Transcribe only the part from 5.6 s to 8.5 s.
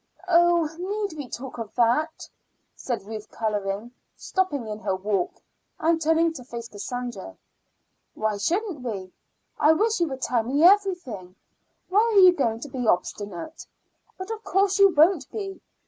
and turning to face Cassandra. "Why